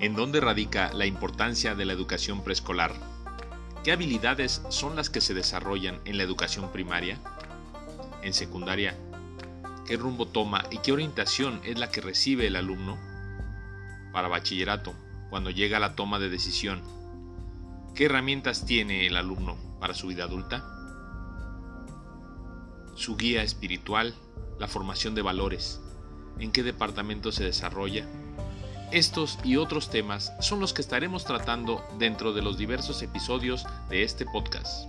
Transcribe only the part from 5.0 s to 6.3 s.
que se desarrollan en la